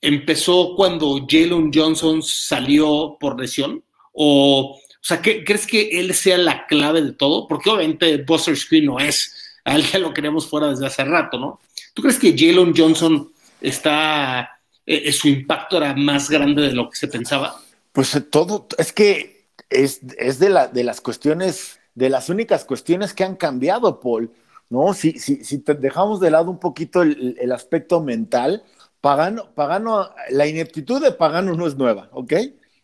[0.00, 3.84] empezó cuando Jalen Johnson salió por lesión?
[4.12, 7.46] ¿O, o sea, ¿qué, crees que él sea la clave de todo?
[7.48, 11.60] Porque obviamente Buster Screen no es, a él lo queremos fuera desde hace rato, ¿no?
[11.94, 16.96] ¿Tú crees que Jalen Johnson está eh, su impacto era más grande de lo que
[16.96, 17.60] se pensaba?
[17.92, 20.00] Pues eh, todo, es que es,
[20.38, 24.30] de, la, de las cuestiones, de las únicas cuestiones que han cambiado, Paul,
[24.68, 24.92] ¿no?
[24.94, 25.12] Si,
[25.60, 28.64] te dejamos de lado un poquito el, el aspecto mental,
[29.00, 32.34] Pagano, Pagano, la ineptitud de Pagano no es nueva, ¿ok?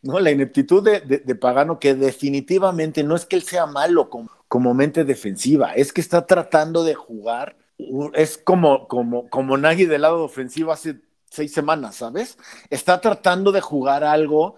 [0.02, 0.20] ¿No?
[0.20, 4.30] La ineptitud de, de, de Pagano que definitivamente no es que él sea malo como,
[4.48, 7.56] como mente defensiva, es que está tratando de jugar,
[8.14, 12.38] es como, como, como Nagy del lado ofensivo hace seis semanas, ¿sabes?
[12.70, 14.56] Está tratando de jugar algo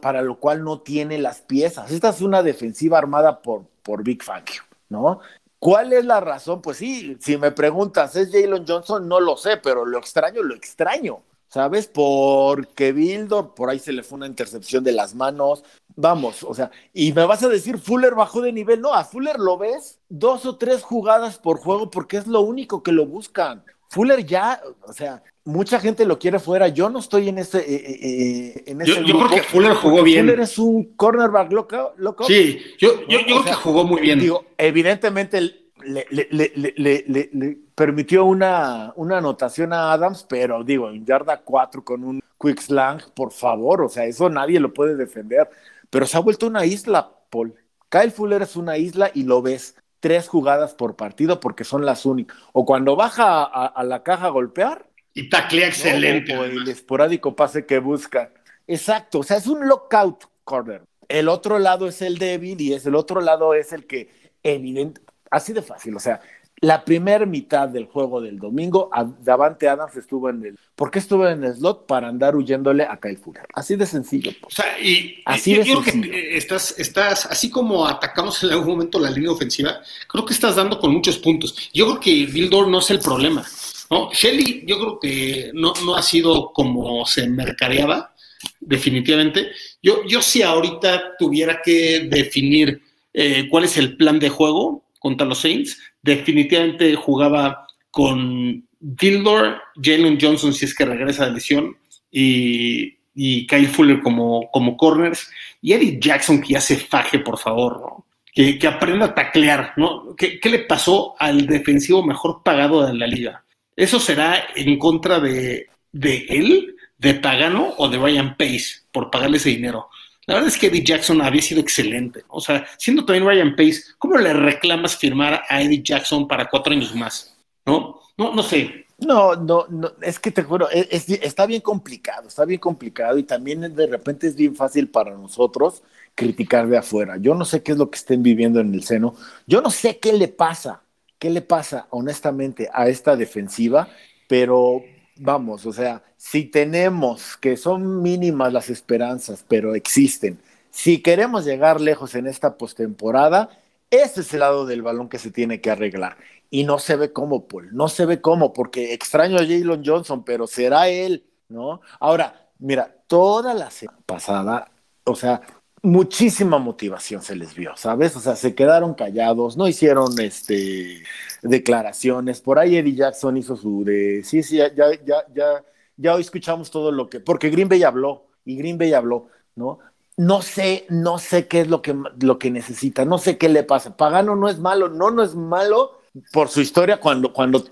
[0.00, 1.90] para lo cual no tiene las piezas.
[1.90, 5.20] Esta es una defensiva armada por, por Big Fangio, ¿no?
[5.58, 6.60] ¿Cuál es la razón?
[6.60, 9.08] Pues sí, si me preguntas, ¿es Jalen Johnson?
[9.08, 11.86] No lo sé, pero lo extraño, lo extraño, ¿sabes?
[11.86, 15.62] Porque Bildor, por ahí se le fue una intercepción de las manos.
[15.94, 18.80] Vamos, o sea, y me vas a decir, Fuller bajó de nivel.
[18.80, 22.82] No, a Fuller lo ves dos o tres jugadas por juego porque es lo único
[22.82, 23.62] que lo buscan.
[23.90, 26.68] Fuller ya, o sea, mucha gente lo quiere fuera.
[26.68, 27.58] Yo no estoy en ese.
[27.58, 30.24] Eh, eh, en ese yo, yo creo que Fuller jugó bien.
[30.24, 31.92] Fuller es un cornerback loco.
[31.98, 32.24] loco.
[32.24, 34.18] Sí, yo, yo, yo creo sea, que jugó muy bien.
[34.18, 40.90] Digo, evidentemente el, le, le, le, le permitió una, una, anotación a Adams, pero digo,
[40.90, 44.96] en yarda 4 con un quick slang, por favor, o sea, eso nadie lo puede
[44.96, 45.48] defender.
[45.90, 47.54] Pero se ha vuelto una isla, Paul.
[47.88, 52.06] Kyle Fuller es una isla y lo ves tres jugadas por partido porque son las
[52.06, 52.36] únicas.
[52.52, 54.86] O cuando baja a, a la caja a golpear.
[55.14, 56.34] Y taclea excelente.
[56.34, 56.40] ¿no?
[56.40, 58.32] O el esporádico pase que busca.
[58.66, 60.82] Exacto, o sea, es un lockout corner.
[61.08, 64.08] El otro lado es el débil y es el otro lado es el que
[64.42, 65.00] evidente,
[65.32, 66.20] así de fácil, o sea,
[66.62, 68.88] la primera mitad del juego del domingo,
[69.20, 70.58] Davante Adams estuvo en el.
[70.76, 71.86] ¿Por qué estuvo en el slot?
[71.86, 73.44] Para andar huyéndole a Kyle Fuller.
[73.52, 74.30] Así de sencillo.
[74.40, 74.56] Pues.
[74.58, 76.02] O sea, y, así de yo sencillo.
[76.02, 80.34] creo que estás, estás, así como atacamos en algún momento la línea ofensiva, creo que
[80.34, 81.70] estás dando con muchos puntos.
[81.74, 83.44] Yo creo que Bildor no es el problema.
[83.90, 84.12] ¿no?
[84.12, 88.14] Shelly, yo creo que no, no ha sido como se mercadeaba,
[88.60, 89.50] definitivamente.
[89.82, 95.26] Yo, yo si ahorita tuviera que definir eh, cuál es el plan de juego contra
[95.26, 101.76] los Saints, definitivamente jugaba con Dildor, Jalen Johnson si es que regresa de lesión
[102.10, 107.38] y, y Kyle Fuller como, como corners y Eddie Jackson que ya se faje, por
[107.38, 108.06] favor, ¿no?
[108.32, 109.74] que, que, aprenda a taclear.
[109.76, 110.16] ¿no?
[110.16, 113.44] ¿Qué, ¿Qué, le pasó al defensivo mejor pagado de la liga?
[113.76, 119.36] ¿Eso será en contra de, de él, de Pagano o de Ryan Pace por pagarle
[119.36, 119.88] ese dinero?
[120.26, 122.24] La verdad es que Eddie Jackson había sido excelente.
[122.28, 126.72] O sea, siendo también Ryan Pace, ¿cómo le reclamas firmar a Eddie Jackson para cuatro
[126.72, 127.36] años más?
[127.66, 128.00] ¿No?
[128.16, 128.86] No, no sé.
[128.98, 133.18] No, no, no, es que te juro, es, es, está bien complicado, está bien complicado
[133.18, 135.82] y también de repente es bien fácil para nosotros
[136.14, 137.16] criticar de afuera.
[137.16, 139.98] Yo no sé qué es lo que estén viviendo en el seno, yo no sé
[139.98, 140.82] qué le pasa,
[141.18, 143.88] qué le pasa honestamente a esta defensiva,
[144.28, 144.82] pero
[145.22, 151.80] vamos, o sea, si tenemos que son mínimas las esperanzas, pero existen, si queremos llegar
[151.80, 153.50] lejos en esta postemporada,
[153.90, 156.16] ese es el lado del balón que se tiene que arreglar.
[156.50, 160.24] Y no se ve cómo, Paul, no se ve cómo, porque extraño a Jalen Johnson,
[160.24, 161.80] pero será él, ¿no?
[162.00, 164.70] Ahora, mira, toda la semana pasada,
[165.04, 165.40] o sea,
[165.82, 168.16] muchísima motivación se les vio, ¿sabes?
[168.16, 171.02] O sea, se quedaron callados, no hicieron este
[171.42, 172.40] declaraciones.
[172.40, 175.64] Por ahí Eddie Jackson hizo su de sí, sí, ya, ya, ya,
[175.96, 179.78] ya hoy escuchamos todo lo que, porque Green Bay habló, y Green Bay habló, ¿no?
[180.16, 183.62] No sé, no sé qué es lo que, lo que necesita, no sé qué le
[183.62, 183.96] pasa.
[183.96, 186.00] Pagano no es malo, no, no es malo
[186.32, 187.64] por su historia cuando, cuando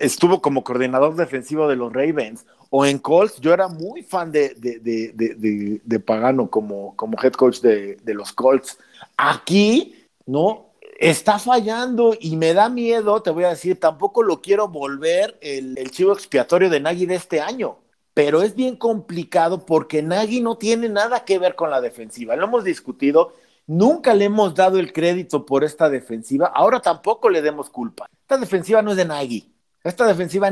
[0.00, 4.54] estuvo como coordinador defensivo de los Ravens o en Colts, yo era muy fan de,
[4.56, 8.78] de, de, de, Pagano como, como head coach de, los Colts.
[9.16, 10.72] Aquí, ¿no?
[10.98, 15.76] Está fallando y me da miedo, te voy a decir, tampoco lo quiero volver el,
[15.78, 17.78] el chivo expiatorio de Nagy de este año,
[18.14, 22.34] pero es bien complicado porque Nagy no tiene nada que ver con la defensiva.
[22.34, 23.34] Lo hemos discutido,
[23.66, 28.08] nunca le hemos dado el crédito por esta defensiva, ahora tampoco le demos culpa.
[28.22, 29.55] Esta defensiva no es de Nagy,
[29.88, 30.50] esta defensiva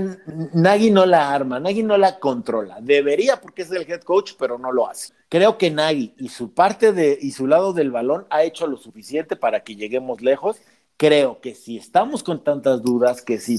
[0.52, 2.78] Nagy no la arma, Nagy no la controla.
[2.80, 5.12] Debería porque es el head coach, pero no lo hace.
[5.28, 8.76] Creo que Nagy y su parte de y su lado del balón ha hecho lo
[8.76, 10.58] suficiente para que lleguemos lejos.
[10.96, 13.58] Creo que si estamos con tantas dudas, que si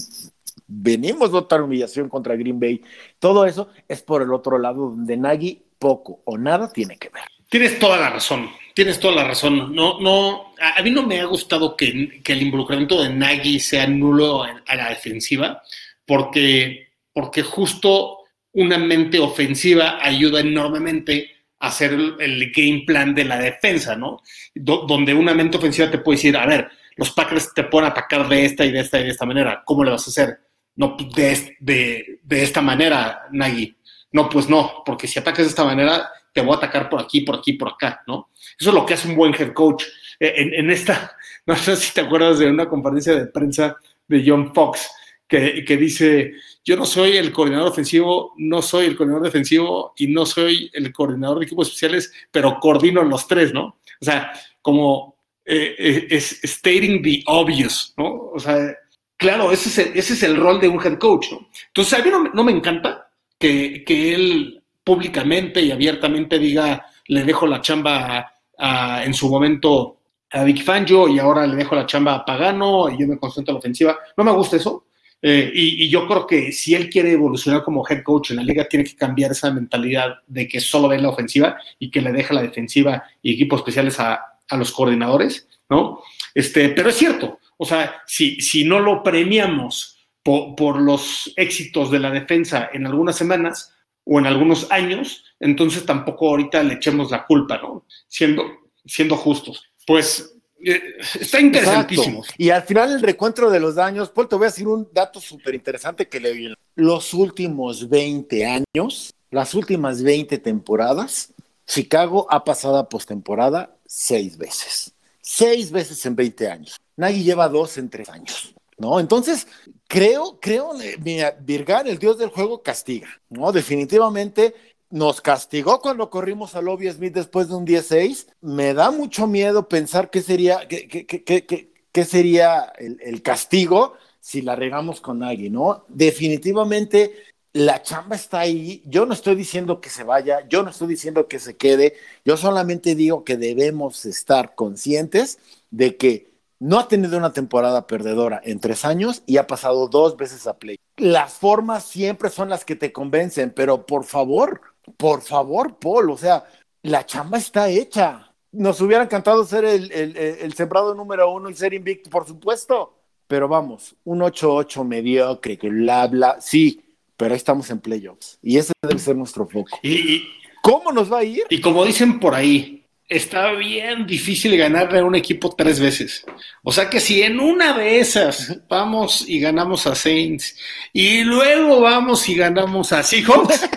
[0.68, 2.82] venimos de otra humillación contra Green Bay,
[3.20, 7.24] todo eso es por el otro lado donde Nagy poco o nada tiene que ver.
[7.50, 9.74] Tienes toda la razón, tienes toda la razón.
[9.74, 14.44] No, no, a, mí no me ha gustado que, el involucramiento de Nagy sea nulo
[14.44, 15.64] a, la defensiva,
[16.06, 18.20] porque, porque justo
[18.52, 24.22] una mente ofensiva ayuda enormemente a hacer el, game plan de la defensa, ¿no?
[24.54, 28.28] Do, donde una mente ofensiva te puede decir, a ver, los Packers te pueden atacar
[28.28, 30.40] de esta y de esta y de esta manera, ¿cómo le vas a hacer?
[30.76, 33.74] No, de, de, de esta manera, Nagy.
[34.12, 37.22] No, pues no, porque si atacas de esta manera, te voy a atacar por aquí,
[37.22, 38.30] por aquí, por acá, ¿no?
[38.60, 39.86] Eso es lo que hace un buen head coach.
[40.20, 44.54] En, en esta, no sé si te acuerdas de una conferencia de prensa de John
[44.54, 44.86] Fox,
[45.30, 46.34] que, dice,
[46.66, 50.92] yo no soy el coordinador ofensivo, no soy el coordinador defensivo y no soy el
[50.92, 53.80] coordinador de equipos especiales, pero coordino los tres, ¿no?
[54.02, 58.30] O sea, como eh, es stating the obvious, ¿no?
[58.34, 58.76] O sea,
[59.16, 61.48] claro, ese es el, ese es el rol de un head coach, ¿no?
[61.68, 67.24] Entonces, a mí no, no me encanta que, que él públicamente y abiertamente diga, le
[67.24, 69.98] dejo la chamba a, en su momento
[70.32, 73.52] a Vic Fangio y ahora le dejo la chamba a Pagano y yo me concentro
[73.52, 73.98] en la ofensiva.
[74.16, 74.86] No me gusta eso.
[75.22, 78.68] Eh, y, yo creo que si él quiere evolucionar como head coach en la liga,
[78.70, 82.36] tiene que cambiar esa mentalidad de que solo ve la ofensiva y que le deja
[82.36, 86.02] la defensiva y equipos especiales a, los coordinadores, ¿no?
[86.36, 92.00] Este, pero es cierto, o sea, si, si no lo premiamos por los éxitos de
[92.00, 93.75] la defensa en algunas semanas,
[94.06, 97.86] o en algunos años, entonces tampoco ahorita le echemos la culpa, ¿no?
[98.08, 98.44] Siendo,
[98.86, 99.64] siendo justos.
[99.86, 100.32] Pues
[100.64, 100.82] Eh,
[101.20, 102.20] Está interesantísimo.
[102.20, 102.36] Exacto.
[102.42, 105.20] Y al final el recuentro de los daños, Paul, te voy a decir un dato
[105.20, 106.54] súper interesante que le vi.
[106.76, 111.34] Los últimos 20 años, las últimas 20 temporadas,
[111.68, 114.94] Chicago ha pasado a postemporada seis veces.
[115.22, 116.78] Seis veces en 20 años.
[116.96, 118.56] Nagy lleva dos en tres años.
[118.78, 119.00] ¿No?
[119.00, 119.48] Entonces,
[119.88, 123.52] creo, creo, eh, mira, Virgan, el dios del juego, castiga, ¿no?
[123.52, 124.54] Definitivamente
[124.90, 128.28] nos castigó cuando corrimos a Lobby Smith después de un 16.
[128.42, 133.94] Me da mucho miedo pensar qué sería, qué, qué, qué, qué, sería el, el, castigo
[134.20, 135.86] si la regamos con Nagy, ¿no?
[135.88, 137.14] Definitivamente
[137.56, 138.84] la chamba está ahí.
[138.86, 142.36] Yo no estoy diciendo que se vaya, yo no estoy diciendo que se quede, yo
[142.36, 145.40] solamente digo que debemos estar conscientes
[145.72, 146.35] de que
[146.66, 150.58] no ha tenido una temporada perdedora en tres años y ha pasado dos veces a
[150.58, 150.80] play.
[150.98, 154.62] Las formas siempre son las que te convencen, pero por favor,
[154.98, 156.44] por favor, Paul, o sea,
[156.82, 158.32] la chamba está hecha.
[158.52, 162.96] Nos hubiera encantado ser el, el, el sembrado número uno y ser invicto, por supuesto.
[163.28, 166.84] Pero vamos, un 8-8 mediocre, que bla, bla, sí,
[167.16, 168.40] pero ahí estamos en playoffs.
[168.42, 169.78] Y ese debe ser nuestro foco.
[169.84, 170.24] Y, y,
[170.64, 171.44] ¿Cómo nos va a ir?
[171.52, 176.26] Y como dicen por ahí, está bien difícil ganarle a un equipo tres veces.
[176.64, 180.58] O sea que si en una de esas vamos y ganamos a Saints
[180.92, 183.70] y luego vamos y ganamos a Seahawks,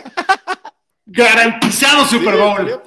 [1.06, 2.80] garantizado Super Bowl.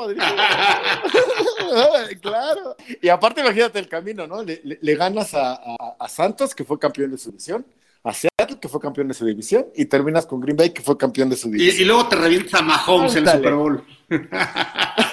[2.22, 2.76] claro.
[3.02, 4.44] Y aparte, imagínate el camino, ¿no?
[4.44, 7.66] Le, le, le ganas a, a, a, Santos, que fue campeón de su división,
[8.04, 10.98] a Seattle, que fue campeón de su división, y terminas con Green Bay, que fue
[10.98, 11.78] campeón de su división.
[11.78, 13.84] Y, y luego te revientas a Mahomes en el Super Bowl.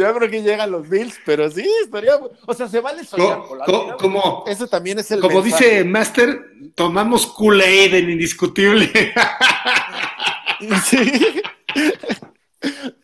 [0.00, 2.12] Yo creo que llegan los Bills, pero sí, estaría.
[2.46, 3.42] O sea, se vale soñar.
[3.66, 5.20] Co como, Eso también es el.
[5.20, 5.64] Como mensaje.
[5.64, 6.42] dice Master,
[6.74, 8.90] tomamos Kool-Aid en indiscutible.
[10.84, 11.42] sí.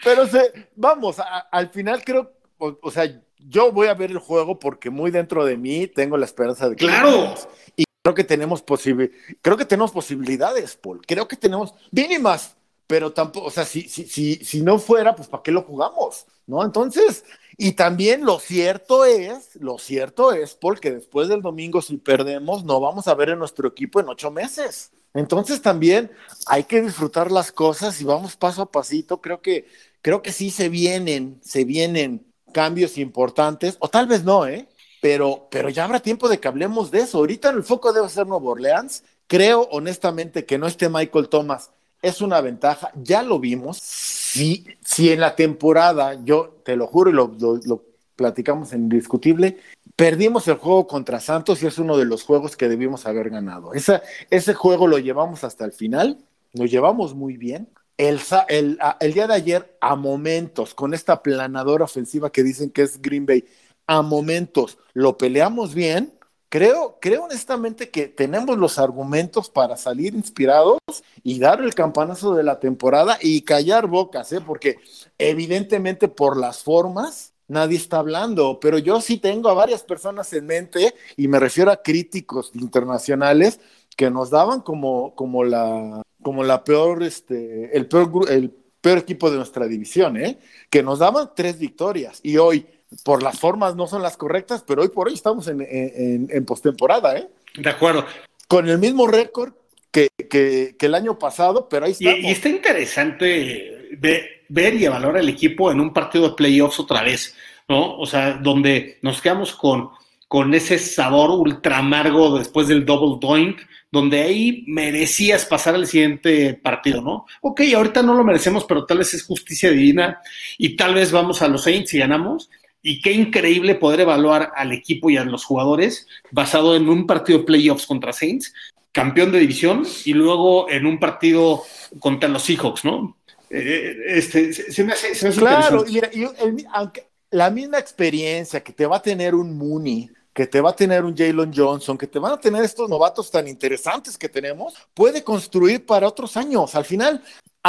[0.02, 3.04] Pero se, vamos, a, al final creo, o, o, sea,
[3.38, 6.76] yo voy a ver el juego porque muy dentro de mí tengo la esperanza de
[6.76, 6.86] que.
[6.86, 7.34] ¡Claro!
[7.76, 11.02] Y creo que tenemos posible, creo que tenemos posibilidades, Paul.
[11.06, 12.56] Creo que tenemos mínimas,
[12.86, 16.24] pero tampoco, o sea, si, si, si, si no fuera, pues ¿para qué lo jugamos?
[16.46, 16.64] ¿No?
[16.64, 17.24] Entonces,
[17.56, 22.64] y también lo cierto es, lo cierto es, Paul, que después del domingo, si perdemos,
[22.64, 24.92] no vamos a ver en nuestro equipo en ocho meses.
[25.14, 26.10] Entonces también
[26.46, 29.22] hay que disfrutar las cosas y vamos paso a pasito.
[29.22, 29.66] Creo que,
[30.02, 34.68] creo que sí se vienen, se vienen cambios importantes, o tal vez no, ¿eh?
[35.00, 37.18] Pero, pero ya habrá tiempo de que hablemos de eso.
[37.18, 39.04] Ahorita en el foco debe ser Nuevo Orleans.
[39.26, 41.70] Creo honestamente que no esté Michael Thomas
[42.02, 43.78] es una ventaja, ya lo vimos.
[43.78, 47.84] Si, si en la temporada, yo te lo juro y lo, lo, lo,
[48.16, 49.58] platicamos en Indiscutible,
[49.94, 53.74] perdimos el juego contra Santos y es uno de los juegos que debimos haber ganado.
[53.74, 56.18] Esa, ese juego lo llevamos hasta el final,
[56.54, 57.68] lo llevamos muy bien.
[57.98, 62.82] El, el, el día de ayer, a momentos, con esta planadora ofensiva que dicen que
[62.82, 63.44] es Green Bay,
[63.86, 66.12] a momentos lo peleamos bien,
[66.48, 70.78] Creo, creo honestamente que tenemos los argumentos para salir inspirados
[71.24, 74.40] y dar el campanazo de la temporada y callar bocas, ¿eh?
[74.40, 74.78] porque
[75.18, 80.46] evidentemente por las formas nadie está hablando, pero yo sí tengo a varias personas en
[80.46, 83.58] mente y me refiero a críticos internacionales
[83.96, 89.30] que nos daban como, como la como la peor, este, el peor, el peor equipo
[89.30, 90.38] de nuestra división, ¿eh?
[90.70, 92.66] que nos daban tres victorias y hoy
[93.04, 96.44] por las formas no son las correctas, pero hoy por hoy estamos en, en, en
[96.44, 97.28] postemporada, ¿eh?
[97.56, 98.04] De acuerdo.
[98.48, 99.54] Con el mismo récord
[99.90, 102.18] que, que, que, el año pasado, pero ahí estamos.
[102.20, 106.80] Y, y está interesante ver, ver y evaluar el equipo en un partido de playoffs
[106.80, 107.34] otra vez,
[107.68, 107.96] ¿no?
[107.98, 109.90] O sea, donde nos quedamos con,
[110.28, 116.54] con ese sabor ultra amargo después del double doink, donde ahí merecías pasar al siguiente
[116.54, 117.26] partido, ¿no?
[117.40, 120.20] Ok, ahorita no lo merecemos, pero tal vez es justicia divina
[120.58, 122.50] y tal vez vamos a los Saints y ganamos.
[122.88, 127.40] Y qué increíble poder evaluar al equipo y a los jugadores basado en un partido
[127.40, 128.54] de playoffs contra Saints,
[128.92, 131.64] campeón de división, y luego en un partido
[131.98, 133.16] contra los Seahawks, ¿no?
[133.50, 137.80] Eh, este, se me hace, se me hace Claro, mira, y el, aunque la misma
[137.80, 141.52] experiencia que te va a tener un Mooney, que te va a tener un Jalen
[141.52, 146.06] Johnson, que te van a tener estos novatos tan interesantes que tenemos, puede construir para
[146.06, 146.76] otros años.
[146.76, 147.20] Al final,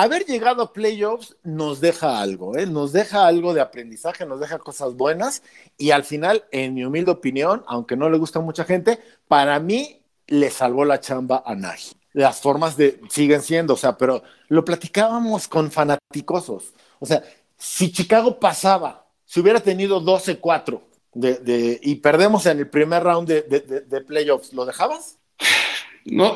[0.03, 2.67] haber llegado a playoffs nos deja algo, ¿eh?
[2.67, 5.41] nos deja algo de aprendizaje, nos deja cosas buenas
[5.75, 9.59] y al final, en mi humilde opinión, aunque no le gusta a mucha gente, para
[9.59, 11.93] mí le salvó la chamba a Nagy.
[12.13, 16.73] Las formas de siguen siendo, o sea, pero lo platicábamos con fanaticosos.
[16.99, 17.23] O sea,
[17.57, 20.79] si Chicago pasaba, si hubiera tenido 12-4
[21.13, 25.17] de, de, y perdemos en el primer round de, de, de playoffs, ¿lo dejabas?
[26.09, 26.35] No,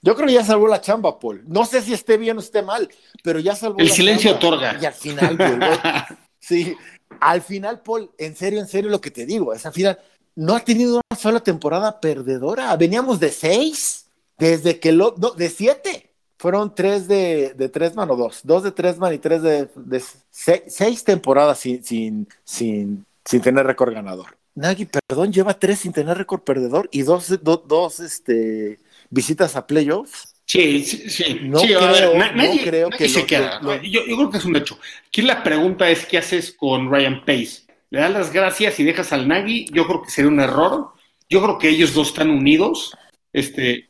[0.00, 1.42] yo creo que ya salvó la chamba, Paul.
[1.46, 2.88] No sé si esté bien o esté mal,
[3.22, 4.46] pero ya salvó el la silencio chamba.
[4.48, 4.78] otorga.
[4.80, 5.58] Y al final, güey,
[6.38, 6.76] Sí,
[7.20, 9.98] al final, Paul, en serio, en serio lo que te digo, es al final,
[10.34, 12.74] no ha tenido una sola temporada perdedora.
[12.76, 14.06] Veníamos de seis,
[14.38, 16.08] desde que lo, no, de siete.
[16.38, 19.68] Fueron tres de, de tres man o dos, dos de tres man y tres de,
[19.76, 24.36] de seis, seis, temporadas sin, sin, sin, sin tener récord ganador.
[24.56, 28.80] Nagy, perdón, lleva tres sin tener récord perdedor y dos, do, dos este,
[29.12, 30.34] visitas a playoffs.
[30.44, 31.38] Sí, sí, sí.
[31.42, 33.60] No sí, creo, ver, no nadie, creo nadie que se lo- queda.
[33.62, 34.78] lo- yo, yo creo que es un hecho.
[35.06, 37.62] Aquí la pregunta es: ¿qué haces con Ryan Pace?
[37.90, 39.66] ¿Le das las gracias y dejas al Nagy?
[39.72, 40.88] Yo creo que sería un error.
[41.28, 42.92] Yo creo que ellos dos están unidos.
[43.32, 43.88] Este,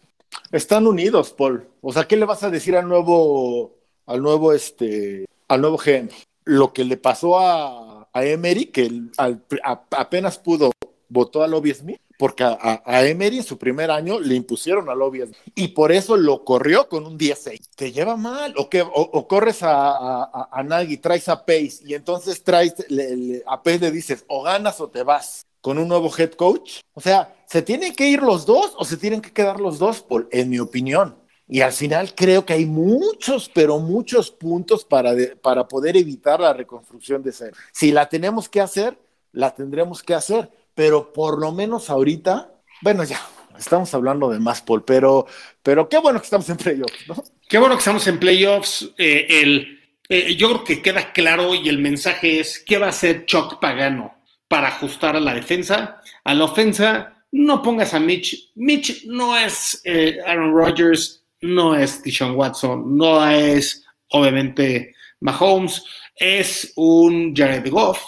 [0.50, 1.68] Están unidos, Paul.
[1.80, 6.08] O sea, ¿qué le vas a decir al nuevo, al nuevo, este, al nuevo GM?
[6.44, 10.72] Lo que le pasó a, a Emery, que el- al- a- apenas pudo,
[11.08, 14.94] votó a Lobby Smith, porque a, a- Emery en su primer año le impusieron a
[14.94, 17.58] Lobby Smith, y por eso lo corrió con un 16.
[17.74, 21.80] Te lleva mal, o, que, o, o corres a, a, a- Nagy, traes a Pace,
[21.84, 25.78] y entonces traes, le- le- a Pace le dices, o ganas o te vas con
[25.78, 26.82] un nuevo head coach.
[26.94, 30.00] O sea, ¿se tienen que ir los dos o se tienen que quedar los dos,
[30.02, 30.28] Paul?
[30.30, 31.16] En mi opinión.
[31.48, 36.38] Y al final creo que hay muchos, pero muchos puntos para, de- para poder evitar
[36.38, 37.56] la reconstrucción de cero.
[37.72, 38.96] Si la tenemos que hacer,
[39.32, 43.20] la tendremos que hacer, pero por lo menos ahorita, bueno, ya,
[43.58, 45.26] estamos hablando de más, Paul, pero,
[45.62, 47.22] pero qué bueno que estamos en playoffs, ¿no?
[47.48, 48.90] Qué bueno que estamos en playoffs.
[48.96, 52.90] Eh, el, eh, yo creo que queda claro y el mensaje es qué va a
[52.90, 54.14] hacer Chuck Pagano
[54.48, 56.00] para ajustar a la defensa.
[56.24, 58.52] A la ofensa, no pongas a Mitch.
[58.54, 65.82] Mitch no es eh, Aaron Rodgers, no es Deshaun Watson, no es obviamente Mahomes,
[66.16, 68.02] es un Jared Goff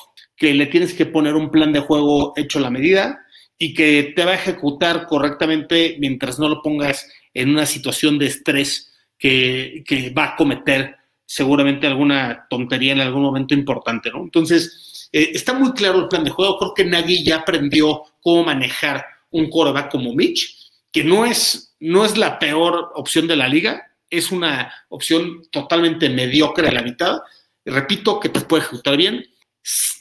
[0.44, 3.24] que le tienes que poner un plan de juego hecho a la medida
[3.56, 8.26] y que te va a ejecutar correctamente mientras no lo pongas en una situación de
[8.26, 14.22] estrés que, que va a cometer seguramente alguna tontería en algún momento importante, ¿no?
[14.22, 16.58] Entonces, eh, está muy claro el plan de juego.
[16.58, 22.04] Creo que Nagy ya aprendió cómo manejar un quarterback como Mitch, que no es, no
[22.04, 27.20] es la peor opción de la liga, es una opción totalmente mediocre a la mitad.
[27.64, 29.24] Repito que te puede ejecutar bien.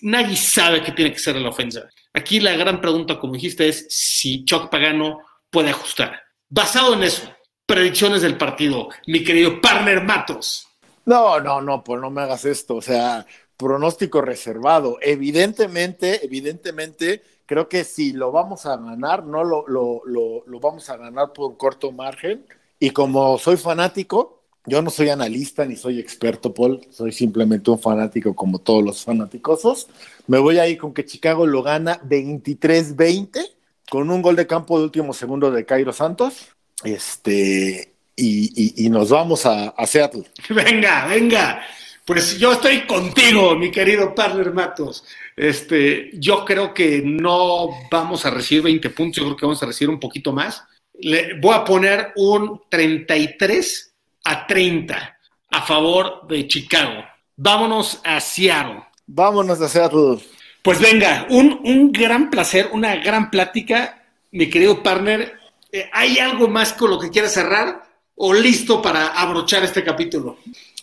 [0.01, 1.87] Nagy sabe que tiene que ser la ofensa.
[2.13, 6.21] Aquí la gran pregunta, como dijiste, es si Chuck Pagano puede ajustar.
[6.49, 7.31] Basado en eso,
[7.65, 10.67] predicciones del partido, mi querido partner Matos.
[11.05, 12.75] No, no, no, pues no me hagas esto.
[12.75, 13.25] O sea,
[13.57, 14.97] pronóstico reservado.
[15.01, 20.89] Evidentemente, evidentemente, creo que si lo vamos a ganar, no lo, lo, lo, lo vamos
[20.89, 22.45] a ganar por corto margen.
[22.79, 27.79] Y como soy fanático, yo no soy analista ni soy experto, Paul, soy simplemente un
[27.79, 29.87] fanático como todos los fanáticosos.
[30.27, 33.45] Me voy a ir con que Chicago lo gana 23-20
[33.89, 36.47] con un gol de campo de último segundo de Cairo Santos.
[36.83, 40.23] Este, y, y, y nos vamos a, a Seattle.
[40.49, 41.61] Venga, venga.
[42.05, 45.05] Pues yo estoy contigo, mi querido partner Matos.
[45.37, 49.65] Este, yo creo que no vamos a recibir 20 puntos, yo creo que vamos a
[49.65, 50.63] recibir un poquito más.
[50.99, 53.92] Le voy a poner un 33
[54.23, 55.17] a 30
[55.51, 57.03] a favor de Chicago.
[57.35, 58.83] Vámonos a Seattle.
[59.05, 60.19] Vámonos a Seattle.
[60.61, 65.33] Pues venga, un, un gran placer, una gran plática, mi querido partner.
[65.71, 67.83] Eh, ¿Hay algo más con lo que quieras cerrar
[68.15, 70.37] o listo para abrochar este capítulo?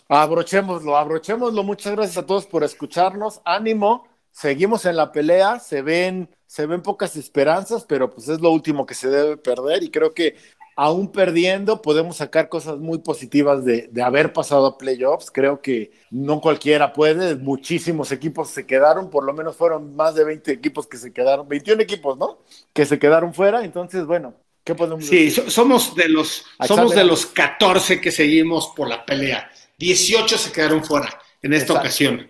[0.07, 1.63] Abrochémoslo, abrochémoslo.
[1.63, 3.41] Muchas gracias a todos por escucharnos.
[3.45, 5.57] Ánimo, seguimos en la pelea.
[5.59, 9.83] Se ven, se ven pocas esperanzas, pero pues es lo último que se debe perder.
[9.83, 10.35] Y creo que
[10.83, 15.29] aún perdiendo podemos sacar cosas muy positivas de, de haber pasado a playoffs.
[15.29, 17.35] Creo que no cualquiera puede.
[17.35, 21.47] Muchísimos equipos se quedaron, por lo menos fueron más de 20 equipos que se quedaron,
[21.47, 22.39] 21 equipos, ¿no?
[22.73, 23.63] Que se quedaron fuera.
[23.63, 25.43] Entonces, bueno, ¿qué podemos Sí, decir?
[25.43, 29.51] so- somos de los somos de los 14 que seguimos por la pelea.
[29.77, 31.09] 18 se quedaron fuera
[31.43, 31.79] en esta Exacto.
[31.81, 32.27] ocasión.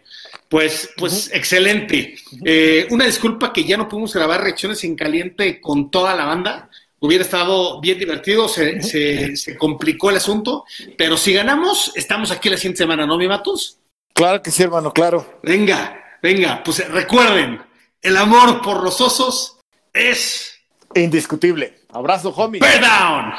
[0.50, 2.16] Pues, pues excelente.
[2.44, 6.70] Eh, una disculpa que ya no pudimos grabar reacciones en caliente con toda la banda.
[7.04, 10.66] Hubiera estado bien divertido, se, se- se complicó el asunto,
[10.98, 13.80] pero si ganamos, estamos aquí la siguiente semana, ¿no, mi Matos?
[14.14, 15.40] Claro que sí, hermano, claro.
[15.42, 17.60] Venga, venga, pues recuerden,
[18.02, 19.58] el amor por los osos
[19.92, 20.48] es
[20.94, 21.80] Indiscutible.
[21.94, 22.60] Abrazo, homie.
[22.60, 23.34] Bear Down.